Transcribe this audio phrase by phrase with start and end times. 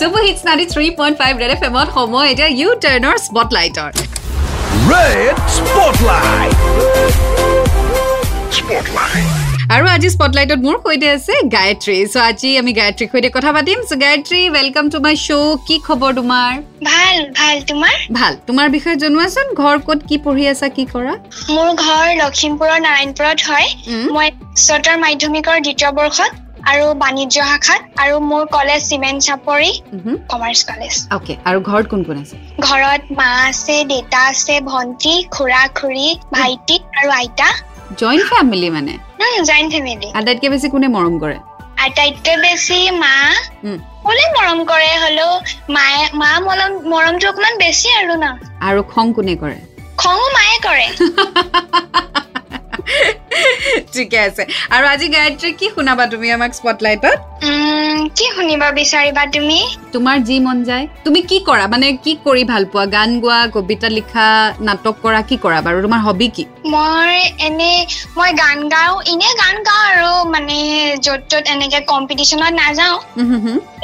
[0.00, 3.90] Super hits ninety three point five Red F এমত সময় এতিয়া ইউ টাৰ্ণৰ স্পটলাইটৰ.
[9.74, 13.98] আৰু আজি স্পটলাইটত মোৰ সৈতে আছে গায়ত্ৰী। চ' আজি আমি গায়ত্ৰীৰ সৈতে কথা পাতিম। So'
[14.04, 16.50] Gayatri welcome to my show' কি খবৰ তোমাৰ?
[16.90, 17.94] ভাল ভাল। তোমাৰ?
[18.18, 21.14] ভাল। তোমাৰ বিষয়ে জনোৱাচোন ঘৰ ক'ত কি পঢ়ি আছা কি কৰা?
[21.54, 23.66] মোৰ ঘৰ লখিমপুৰৰ নাৰায়ণপুৰত হয়।
[24.14, 26.32] মই উচ্চতৰ মাধ্যমিকৰ দ্বিতীয় বৰ্ষত
[26.70, 29.70] আৰু বাণিজ্য শাখাত আৰু মোৰ college Simen Chapori
[30.32, 30.94] commerce college.
[31.16, 32.36] Okay আৰু ঘৰত কোন কোন আছে?
[32.66, 37.48] ঘৰত মা আছে দেউতা আছে ভন্টি খুৰা খুৰী ভাইটি আৰু আইতা।
[38.00, 38.94] জইণ্ট ফেমিলি মানে?
[39.48, 41.36] জইণ্ট ফেমিলি আটাইতকৈ বেছি কোনে মৰম কৰে?
[41.84, 43.14] আটাইতকৈ বেছি মা।
[43.64, 45.30] সকলোৱে মৰম কৰে হলেও
[45.76, 48.24] মায়ে মা মৰম মৰমটো অকমান বেছি আৰু ন।
[48.68, 49.58] আৰু খং কোনে কৰে?
[49.96, 50.86] খঙো মায়ে কৰে।
[53.94, 54.42] ঠিকে আছে।
[54.74, 57.18] আৰু আজি গায়ত্ৰী কি শুনাবা তুমি আমাক স্পটলাইটত
[58.18, 59.58] কি শুনিব বিচাৰিবা তুমি?
[59.94, 61.64] তোমাৰ যি মন যায়। তুমি কি কৰা?
[61.74, 62.84] মানে কি কৰি ভাল পোৱা?
[62.96, 64.26] গান গোৱা কবিতা লিখা
[64.68, 65.78] নাটক কৰা কি কৰা বাৰু?
[65.86, 66.44] তোমাৰ হবি কি?
[66.74, 67.14] মই
[67.46, 67.72] এনে
[68.18, 70.56] মই গান গাওঁ। এনে গান গাওঁ আৰু মানে
[71.04, 72.96] য'ত ত'ত এনেকে কম্পিটিশ্যনত নাযাওঁ।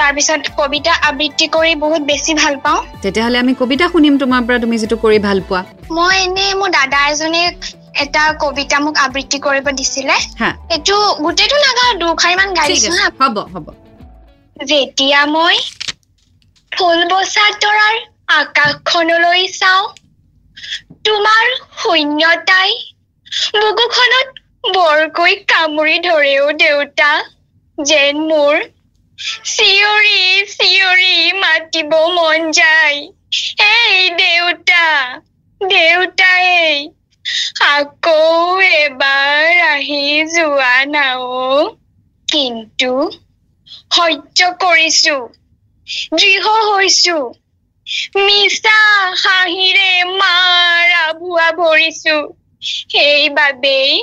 [0.01, 4.77] তাৰপিছত কবিতা আবৃত্তি কৰি বহুত বেছি ভাল পাওঁ। তেতিয়াহ'লে আমি কবিতা শুনিম তোমাৰ পৰা তুমি
[4.83, 5.63] যিটো কৰি ভাল পোৱা।
[5.97, 7.43] মই এনে মোৰ দাদা এজনে
[7.95, 11.93] এটা কবিতা মোক আবৃত্তি কৰিব দিছিলে। হা। এইটো গোটেইটো নাগাওঁ
[12.37, 13.67] মান গাই দিছো আছে হা। হ'ব হ'ব।
[14.57, 15.57] যেতিয়া মই
[16.73, 17.97] ফুল বচা তৰাৰ
[18.35, 19.85] আকাশখনলৈ চাওঁ
[21.05, 21.45] তোমাৰ
[21.79, 22.71] শূন্যতাই
[23.55, 24.29] বুকুখনত
[24.75, 27.11] বৰকৈ কামুৰি ধৰেও দেউতা
[27.79, 28.55] যেন মোৰ
[29.51, 30.21] চিঞৰি
[30.53, 32.99] চিঞৰি মাতিব মন যায়।
[33.67, 34.85] এই দেউতা
[35.61, 36.49] দেউতাই
[37.65, 41.29] আকৌ এবাৰ আহি যোৱা নাও
[42.29, 42.91] কিন্তু
[43.91, 45.15] সহ্য কৰিছো
[46.15, 47.17] দৃঢ় হৈছো
[48.21, 48.77] মিছা
[49.21, 52.17] হাঁহিৰে মাৰা ভুৱা ভৰিছো
[52.63, 53.97] সেইবাবেই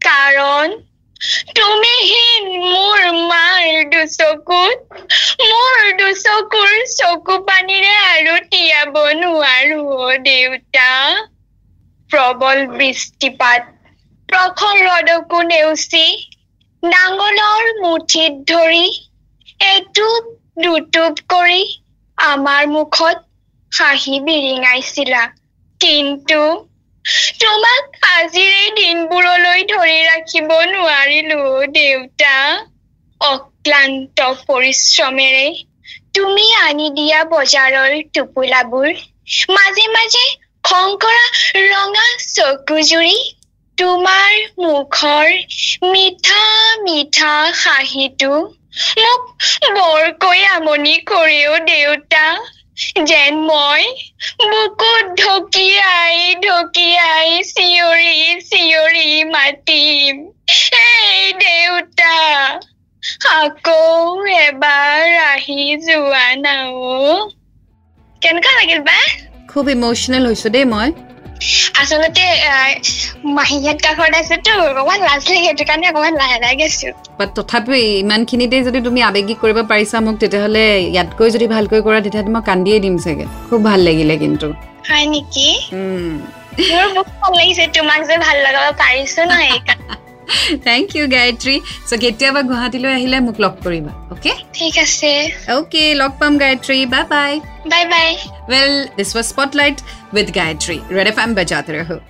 [0.00, 0.76] কাৰণ
[1.54, 5.04] তুমিহীন মোৰ মাৰ দুচকুত
[5.44, 10.90] মোৰ দুচকুৰ চকু পানীৰে আৰু তিয়াব নোৱাৰো অ' দেউতা
[12.10, 13.72] প্ৰবল বৃষ্টিপাত।
[14.28, 16.04] প্ৰখৰ ৰ'দকো নেওচি
[16.82, 18.86] নাঙলৰ মুঠিত ধৰি
[19.60, 20.30] এটোপ
[20.62, 21.60] দুটোপ কৰি
[22.18, 23.24] আমাৰ মুখত
[23.72, 25.22] হাঁহি বিৰিঙাইছিলা।
[25.80, 26.40] কিন্তু
[27.40, 31.42] তোমাক আজিৰ এই দিনবোৰলৈ ধৰি ৰাখিব নোৱাৰিলো
[31.74, 32.34] দেউতা।
[33.20, 35.46] অক্লান্ত পৰিশ্ৰমেৰে
[36.14, 38.88] তুমি আনি দিয়া বজাৰৰ টোপোলাবোৰ
[39.52, 40.24] মাজে মাজে
[40.66, 41.24] খং কৰা
[41.64, 43.16] ৰঙা চকুজুৰি
[43.78, 45.32] তোমাৰ মুখৰ
[45.88, 46.44] মিঠা
[46.82, 48.32] মিঠা হাঁহিটো
[48.98, 49.22] মোক
[49.76, 52.24] বৰকৈ আমনি কৰেও দেউতা
[53.04, 53.84] যেন মই
[54.44, 58.16] বুকুত ঢকিয়াই ঢকিয়াই চিঞৰি
[58.46, 60.20] চিঞৰি মাতিম।
[60.80, 62.14] এই দেউতা
[63.32, 67.16] আকৌ এবাৰ আহি যোৱা নাও।
[68.22, 68.98] কেনেকুৱা লাগিল বা?
[69.56, 70.88] খুব ইম'চনেল হৈছো দেই মই।
[71.82, 72.24] আচলতে
[73.36, 78.56] মাহীহঁত কাষত আছেতো অকমান লাজ লাগে সেইটো কাৰণে অকমান লাহে লাহে গৈছো। বাট তথাপিও ইমানখিনিতে
[78.68, 82.96] যদি তুমি আৱেগিক কৰিব পাৰিছা মোক তেতিয়াহ'লে ইয়াতকৈ যদি ভালকৈ কৰা তেতিয়াহ'লে মই কান্দিয়ে দিম
[83.04, 84.48] চাগে। খুব ভাল লাগিলে কিন্তু।
[84.88, 85.48] হয় নেকি।
[86.70, 89.32] মোৰ বহুত ভাল লাগিছে তোমাক যে ভাল লগাব পাৰিছো ন
[90.68, 91.56] থেংক ইউ গায়ত্ৰী
[91.88, 95.10] চ' কেতিয়াবা গুৱাহাটীলৈ আহিলে মোক লগ কৰিবা অ'কে ঠিক আছে।
[95.56, 97.32] অ'কে লগ পাম Gayatri bye bye
[97.68, 98.16] Bye bye.
[98.48, 99.82] Well, this was Spotlight
[100.12, 100.78] with Gayatri.
[100.90, 102.00] Red FM bajate raho.